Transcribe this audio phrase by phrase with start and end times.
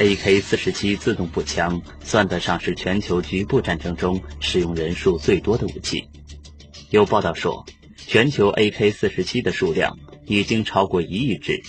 [0.00, 6.08] AK-47 自动步枪算得上是全球局部战争中使用人数最多的武器。
[6.88, 7.66] 有报道说，
[8.06, 11.62] 全球 AK-47 的数量已经超过一亿支。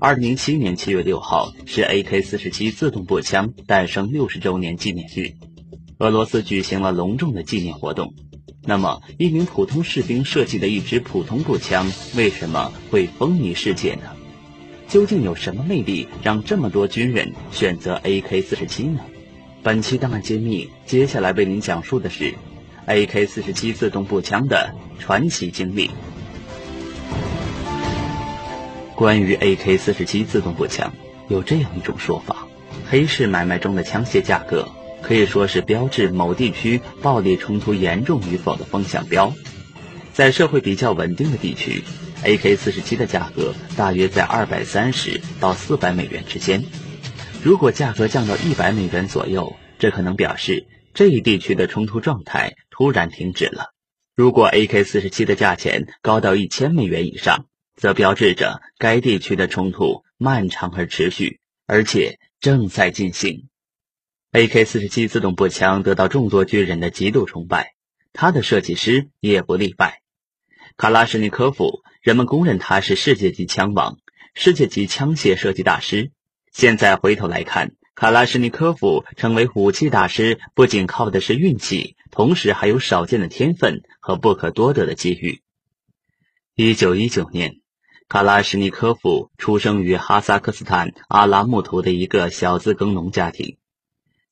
[0.00, 5.32] 二零零七年七月六号是 AK-47 自动步枪诞生六十周年纪念日，
[5.98, 8.14] 俄罗斯举行了隆重的纪念活动。
[8.64, 14.17] 那么，一名普通士兵设计的一支普通步枪为什么会风靡世界呢？
[14.88, 19.00] 究竟有什么魅力让这么多军人选择 AK-47 呢？
[19.62, 22.34] 本期档案揭秘，接下来为您讲述的是
[22.86, 25.90] AK-47 自动步枪的传奇经历。
[28.94, 30.90] 关于 AK-47 自动步枪，
[31.28, 32.48] 有这样一种说法：
[32.88, 34.66] 黑市买卖中的枪械价格
[35.02, 39.34] 可以说是标志某地区暴力冲突严重与否的风向标。
[40.14, 41.84] 在社会比较稳定的地区
[42.24, 46.64] ，AK-47 的价格大约在二百三十到四百美元之间。
[47.42, 53.74] 如果价格降到一百美元左右，这可能表示这一地区的冲突状态突然停止了。
[54.16, 57.46] 如果 AK-47 的价钱高到一千美元以上，
[57.76, 63.48] 则标志着该地区的冲突漫长而持续，而且正在进行。
[64.32, 67.74] AK-47 自动步枪得到众多军人的极度崇拜，
[68.12, 70.00] 它的设计师也不例外。
[70.76, 73.98] 卡拉什尼科夫，人们公认他是世界级枪王、
[74.32, 76.10] 世界级枪械设计大师。
[76.50, 85.42] 现在回头来看，卡拉什尼科夫成为武器大师，不仅靠的是运气，同时还有少见的天分和不可多得的机遇。
[86.54, 87.56] 一九一九年。
[88.08, 93.58] 卡拉什尼科夫出生于哈萨克斯坦阿拉木图的一个小资耕农家庭。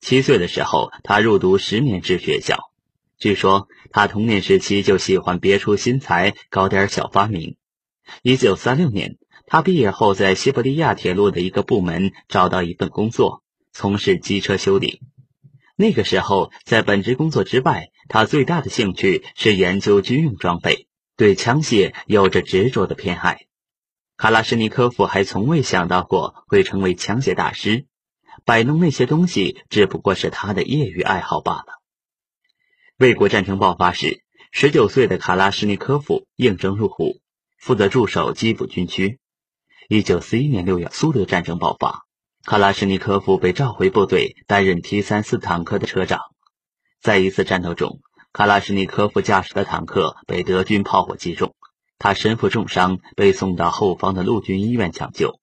[0.00, 2.56] 七岁的时候，他入读十年制学校。
[3.18, 7.56] 据说他童年时期就喜欢别出心裁，搞点小发明。
[8.22, 15.02] 一九三六年，他毕业后在西伯利亚铁路的一个部门找到一份工作，从事机车修理。
[15.76, 23.46] 那个时候，在本职工作之外，他最大的兴趣是研究军用装备，对枪械有着执着的偏爱。
[24.16, 27.84] 卡拉什尼科夫还从未想到过会成为枪械大师，
[28.46, 31.82] 摆弄那些东西只不过是他的业余爱好罢了。
[32.96, 34.22] 卫国战争爆发时，
[34.52, 37.20] 十九岁的卡拉什尼科夫应征入伍，
[37.66, 39.18] 负责驻守基辅军区。
[39.88, 42.04] 一九四一年六月，苏德战争爆发，
[42.44, 46.20] 卡拉什尼科夫被召回部队，担任 T 三四坦克的车长。
[47.00, 47.98] 在一次战斗中，
[48.32, 51.56] 卡拉什尼科夫驾驶的坦克被德军炮火击中。
[51.98, 55.40] 他身负重伤，被送到后方的陆军医院抢救。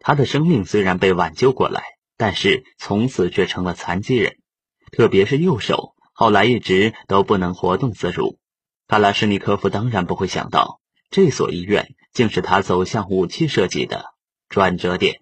[0.00, 1.82] 他的生命虽然被挽救过来，
[2.18, 4.36] 但是从此却成了残疾人，
[4.90, 8.38] 特别是右手，后来一直都不能活动自如。
[8.88, 10.81] 卡拉什尼科夫当然不会想到，
[11.12, 14.06] 这所医院竟是他走向武器设计的
[14.48, 15.20] 转折点。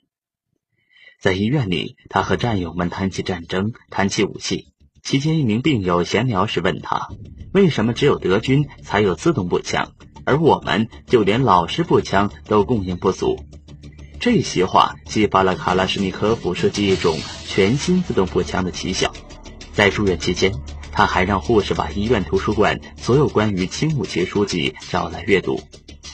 [1.20, 4.68] 在医院里，他和战友们谈起战争，谈起武器。
[5.02, 7.08] 期间，一名病友闲聊时问他
[7.52, 9.92] ：“为什么只有德军才有自动步枪？”
[10.24, 13.44] 而我们就连老式步枪都供应不足，
[14.20, 19.12] 这些话激发了卡拉什尼科夫设计一种全新自动步枪的奇想。
[19.72, 20.52] 在住院期间，
[21.00, 25.62] 他还让护士把医院图书馆所有关于轻武器书籍找来阅读，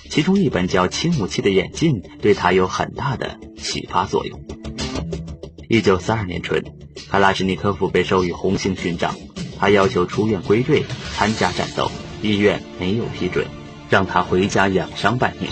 [0.08, 4.40] 其中一本叫《轻武器的演进》对他有很大的启发作用。
[5.68, 6.62] 一九四二年春，
[7.10, 9.16] 卡拉什尼科夫被授予红星勋章，
[9.58, 10.84] 他要求出院归队
[11.16, 11.90] 参加战斗，
[12.22, 13.44] 医院没有批准。
[13.90, 15.50] 让他回家养伤半年。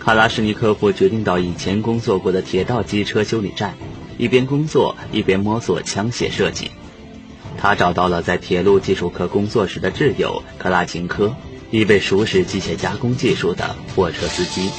[0.00, 3.76] 卡拉什尼科夫决定到以前工作过的铁道机车修理站，
[4.18, 6.72] 一边工作一边摸索枪械设计。
[7.58, 11.34] 他找到了在铁路技术科工作时的挚友克拉琴科，
[11.70, 14.70] 一位熟识机械加工技术的货车司机。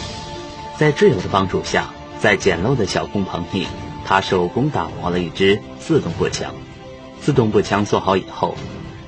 [0.77, 1.89] 在挚友的帮助下，
[2.19, 3.67] 在简陋的小工棚里，
[4.05, 6.53] 他手工打磨了一支自动步枪。
[7.19, 8.55] 自动步枪做好以后。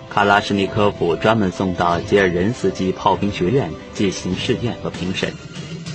[0.10, 5.32] 卡拉什尼科夫专门送到杰尔任斯基炮兵学院进行试验和评审。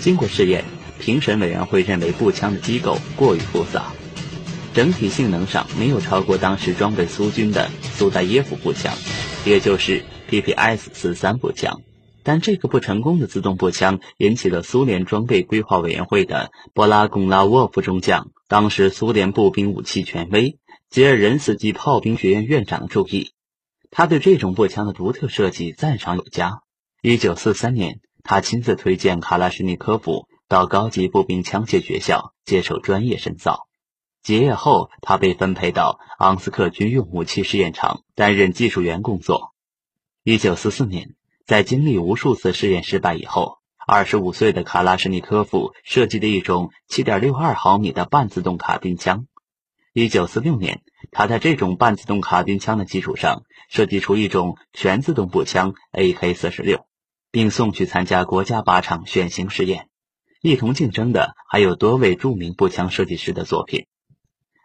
[0.01, 0.65] 经过试验，
[1.01, 3.87] 评审委员会认为步枪的机构过于复杂，
[4.75, 8.93] 整体性能上没有超过当时装备苏军的苏代耶夫步枪，
[9.47, 11.81] 也就是 PPS 四三步枪。
[12.25, 20.59] 但这个不成功的自动步枪引起了苏联装备规划委员会的波拉贡拉沃夫中将，当时苏联步兵武器权威
[20.91, 23.31] 杰尔任斯基炮兵学院院长的注意。
[23.93, 26.63] 他对这种步枪的独特设计赞赏有加。
[27.01, 33.69] 一九四三年，他亲自推荐卡拉什尼科夫到高级步兵枪械学校接受专业深造。
[34.25, 39.53] 结业后，他被分配到昂斯克军用武器试验场担任技术员工作。
[40.23, 49.27] 一九四四年，在经历无数次试验失败以后，二十五岁的卡拉什尼科夫设计的一种七点六二毫米的半自动卡宾枪。
[49.93, 50.81] 一九四六年，
[51.11, 56.87] 他在这种半自动卡宾枪的基础上，设计出一种全自动步枪 AK 四十六，
[57.31, 59.91] 并送去参加国家靶场选型试验。
[60.41, 63.87] 一同竞争的还有多位著名步枪设计师的作品。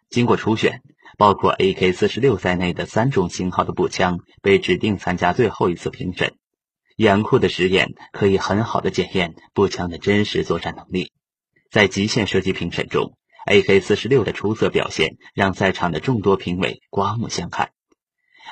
[0.10, 0.82] 经过初选，
[1.18, 6.34] 包括 AK 四十六在内的三种型号的步枪被指定参加最后一次评审。
[6.96, 11.12] 严酷的实验可以很好的检验步枪的真实作战能力。
[11.72, 13.14] 在极限射击评审中
[13.46, 17.70] ，AK 四十六的出色表现让在场的众多评委刮目相看。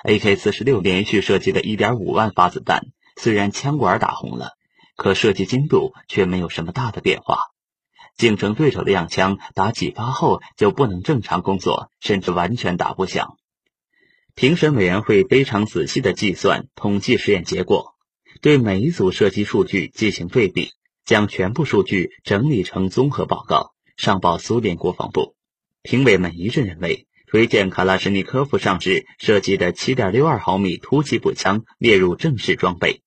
[0.04, 2.83] AK 四十六连续射击了一点五万发子弹，
[3.15, 4.51] 虽然枪管打红了。
[4.95, 7.38] 可射击精度却没有什么大的变化，
[8.17, 13.37] 竞争对手的样枪打几发后就不能正常工作，甚至完全打不响。
[14.33, 17.93] 评审委员会非常仔细的计算统计实验结果，
[18.41, 20.71] 对每一组射击数据进行对比，
[21.05, 25.35] 将全部数据整理成综合报告，上报苏联国防部。
[25.83, 33.01] 评委们一致认为，推荐卡拉什尼科夫上士设计的7.62毫米突击步枪列入正式装备。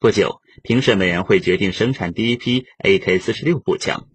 [0.00, 0.40] 不久。
[0.62, 4.08] 评审委员会决定生产第一批 AK-46 步枪，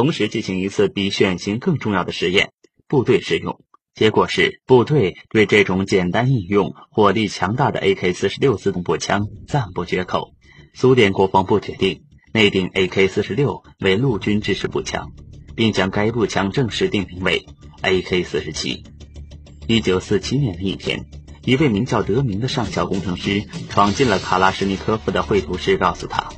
[0.00, 2.52] 同时进行一次比选型更重要的实验——
[2.88, 3.60] 部队使用。
[3.94, 10.32] 结果是，部队对这种简单易用、火力强大的 AK-46 自动步枪赞不绝口。
[10.72, 15.12] 苏联国防部决定内定 AK-46 为陆军制式步枪，
[15.54, 17.44] 并将该步枪正式定名为
[17.82, 18.82] AK-47。
[19.66, 21.10] 一九四七年的一天。
[21.44, 26.32] 一位名叫德明的上校工程师闯进了卡拉什尼科夫的绘图室，告诉他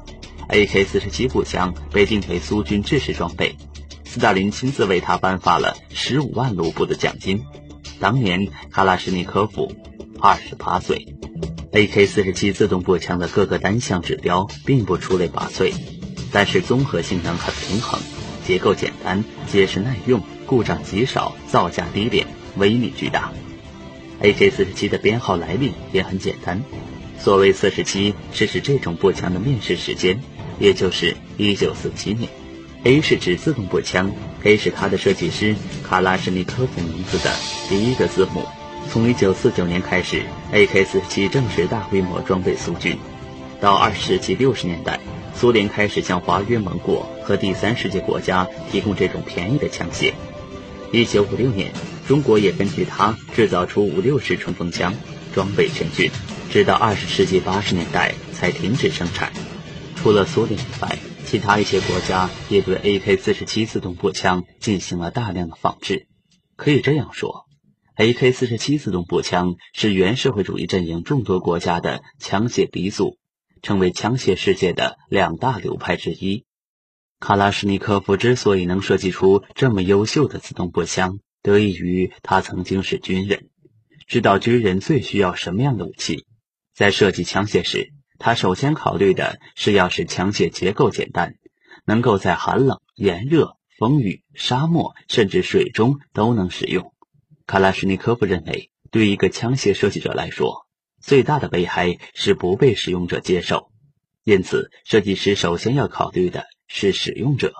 [0.52, 3.56] ，AK-47 步枪被定为苏军制式装备。
[4.04, 7.42] 斯大林亲自为他颁发了十五万卢布的奖金。
[7.98, 9.74] 当年卡拉什尼科夫
[10.20, 11.16] 二十八岁。
[11.72, 15.72] AK-47 自动步枪的各个单项指标并不出类拔萃，
[16.30, 17.98] 但是综合性能很平衡，
[18.46, 22.26] 结构简单，结实耐用，故障极少，造价低廉，
[22.58, 23.32] 威力巨大。
[24.20, 26.62] AK-47 的编号来历也很简单，
[27.18, 30.20] 所谓四十七是指这种步枪的面世时间，
[30.58, 32.28] 也就是1947年。
[32.84, 34.12] A 是指自动步枪
[34.42, 35.54] ，A 是它的设计师
[35.88, 37.30] 卡拉什尼科夫名字的
[37.68, 38.44] 第一个字母。
[38.90, 40.22] 从1949年开始
[40.52, 42.98] ，AK-47 正式大规模装备苏军。
[43.60, 44.98] 到20世纪60年代，
[45.34, 50.12] 苏联开始向华约盟国和第三世界国家提供这种便宜的枪械。
[50.92, 51.72] 1956年。
[52.08, 54.92] 中国也根据它制造出五六式冲锋枪，
[55.32, 56.10] 装备全军，
[56.50, 59.32] 直到二十世纪八十年代才停止生产。
[60.02, 66.08] 除了苏联以外，其他一些国家也对 AK-47 自动步枪进行了大量的仿制。
[66.56, 67.46] 可以这样说
[67.96, 73.16] ，AK-47 自动步枪是原社会主义阵营众多国家的枪械鼻祖，
[73.62, 76.46] 成为枪械世界的两大流派之一。
[77.20, 83.50] 卡拉什尼科夫之所以能设计出这么优秀的自动步枪，得益于他曾经是军人，
[84.08, 86.26] 知道军人最需要什么样的武器。
[86.74, 87.92] 在设计枪械时，
[88.24, 91.34] 他首先考虑的是要使枪械结构简单，
[91.84, 96.94] 能够在寒冷、炎热、风雨、沙漠甚至水中都能使用。
[97.48, 100.68] 卡拉什尼科夫认为，对一个枪械设计者来说，
[101.00, 103.72] 最大的危害是不被使用者接受，
[104.22, 107.52] 因此设计师首先要考虑的是使用者。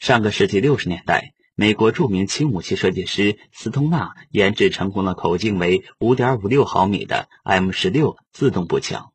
[0.00, 1.32] 上个世纪六十年代。
[1.56, 9.09] 美国著名轻武器设计师斯通纳研制成功了口径为5.56毫米的 M16 自动步枪。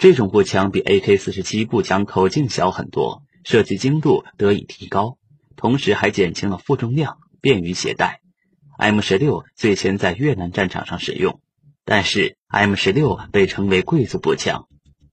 [0.00, 5.18] 这种步枪比 AK-47 步枪口径小很多，射击精度得以提高，
[5.56, 8.22] 同时还减轻了负重量，便于携带。
[8.78, 11.42] M16 最先在越南战场上使用，
[11.84, 14.68] 但是 M16 被称为贵族步枪。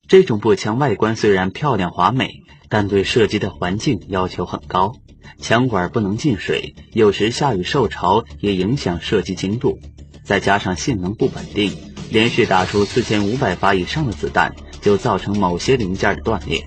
[0.07, 4.95] 这种步枪外观虽然漂亮华美，但对射击的环境要求很高。
[5.41, 9.81] 枪管不能进水，有时下雨受潮也影响射击精度，
[10.23, 11.75] 再加上性能不稳定，
[12.09, 14.55] 连续打出四千五百发以上的子弹，
[14.87, 16.65] 就造成某些零件的断裂。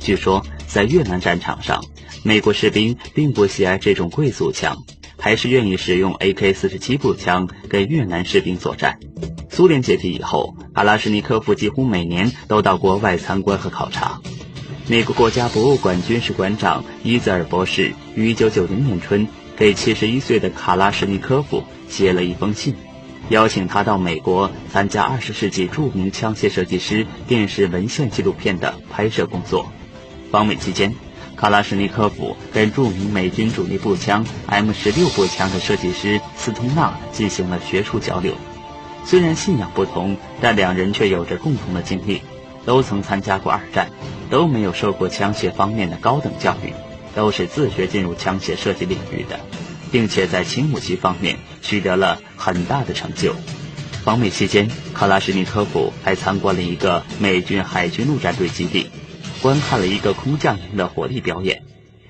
[0.00, 1.84] 据说在越南战场上，
[2.24, 4.76] 美国士兵并不喜爱这种贵族枪，
[5.16, 8.98] 还是愿意使用 AK-47 步枪跟越南士兵作战。
[9.48, 14.20] 苏联解体以后，阿拉什尼科夫几乎每年都到国外参观和考察。
[14.88, 22.74] 美国国家博物馆军事馆长伊泽尔博士于1990年春给71岁的卡拉什尼科夫写了一封信，
[23.30, 29.66] 邀请他到美国参加20世纪著名枪械设计师电视文献纪录片的拍摄工作。
[30.32, 30.92] 访美期间，
[31.36, 38.34] 卡拉什尼科夫跟著名美军主力步枪 M16 步枪的设计师斯通纳进行了学术交流。
[39.04, 42.22] 虽然信仰不同，但两人却有着共同的经历。
[42.66, 43.88] 都曾参加过二战，
[44.28, 46.74] 都没有受过枪械方面的高等教育，
[47.14, 49.40] 都是自学进入枪械设计领域的，
[49.90, 53.34] 并且在轻武器方面取得了很大的成就。
[54.04, 58.90] 访美期间，卡拉什尼科夫还参观了一个美军海军陆战队基地，
[59.42, 61.64] 观看了一个空降营的火力表演。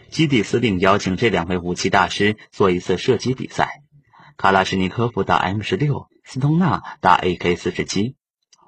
[0.08, 3.82] 基地司令邀请这两位武器大师做一次射击比赛，
[4.36, 8.14] 卡拉什尼科夫打 M 十六，斯通纳打 AK 四十七。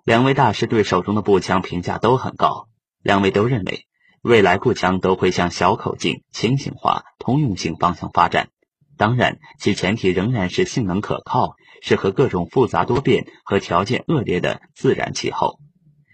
[0.05, 2.67] 两位大师对手中的步枪评价都很高，
[3.03, 3.87] 两位都认为
[4.21, 8.49] 未来步枪都会向小口径、轻型化、通用性方向发展。
[8.97, 15.59] 当然，其前提仍然是性能可靠，适合各种复杂多变和条件恶劣的自然气候。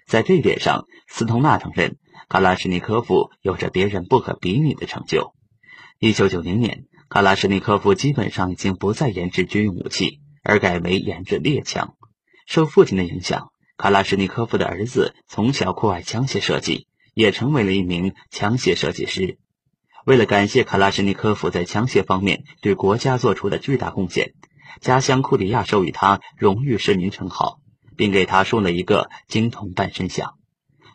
[0.06, 1.96] 在这一点上，斯通纳承认
[2.28, 5.34] 卡拉什尼科夫有着别人不可比拟的成就。
[5.98, 11.94] 一九九零年，卡拉什尼科夫基本上已经不再研制军用武器，而改为研制猎枪。
[12.46, 13.50] 受父亲的影响。
[13.76, 19.38] 卡拉什尼科夫的儿子从小酷爱枪械设计，也成为了一名枪械设计师。
[20.08, 24.32] 为了感谢卡拉什尼科夫在枪械方面对国家做出的巨大贡献，
[24.80, 27.60] 家乡库里亚授予他荣誉市民称号，
[27.94, 30.32] 并给他竖了一个金铜半身像。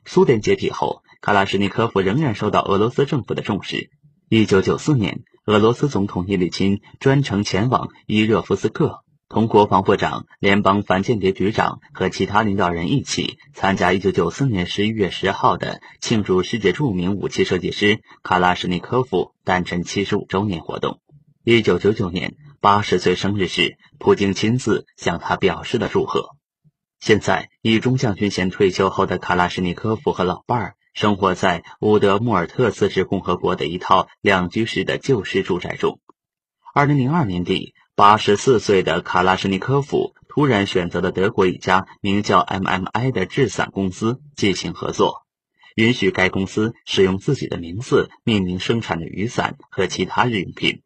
[0.03, 3.91] 苏联解体后，卡拉什尼科夫仍然受到俄罗斯政府的重视。
[4.31, 9.02] 1994年，俄罗斯总统叶利钦专程前往伊热夫斯克。
[9.33, 20.99] 同国防部长、联邦反间谍局长和其他领导人一起参加1994年11月10号的庆祝世界著名武器设计师卡拉什尼科夫诞辰75周年活动。
[21.45, 26.35] 1999年80岁生日时，普京亲自向他表示了祝贺。
[26.99, 35.99] 现在，以中将军衔退休后的卡拉什尼科夫和老伴儿生活在乌德穆尔特自治共和国的一套两居室的旧式住宅中。
[36.75, 37.73] 2002年底。
[37.95, 45.27] 八十四岁的卡拉什尼科夫突然选择了德国一家名叫 MMI 的制伞公司进行合作，
[45.75, 50.81] 允许该公司使用自己的名字命名生产的雨伞和其他日用品。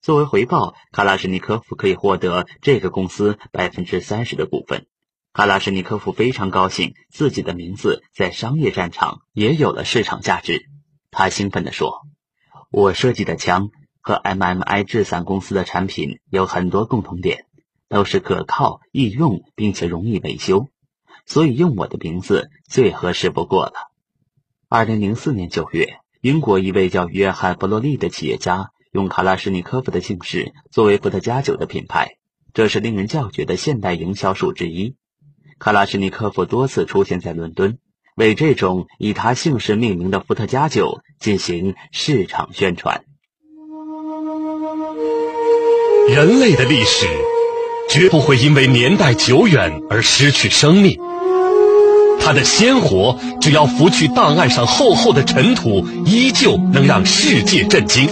[0.00, 4.86] 作为回报，卡拉什尼科夫可以获得这个公司百分之三十的股份。
[5.32, 10.66] 卡拉什尼科夫非常高兴，自己的名字在商业战场也有了市场价值。
[11.10, 12.02] 他兴奋地说
[12.70, 13.70] ：“我设计的枪。”
[14.02, 17.46] 和 MMI 制伞公司的产品有很多共同点，
[17.88, 20.68] 都是可靠、易用，并且容易维修，
[21.24, 23.72] 所以用我的名字最合适不过了。
[24.68, 32.16] 二零零四年九月，英国一位叫约翰·弗洛利的企业家用卡拉什尼科夫的姓氏作为伏特加酒的品牌，
[32.52, 34.96] 这是令人叫绝的现代营销术之一。
[35.60, 37.78] 卡拉什尼科夫多次出现在伦敦，
[38.16, 43.04] 为这种以他姓氏命名的伏特加酒进行市场宣传。
[46.14, 47.06] 人类的历史
[47.88, 50.98] 绝不会因为年代久远而失去生命，
[52.20, 58.10] 它的鲜活，只要拂去档案上厚厚的尘土，依旧能让世界震惊。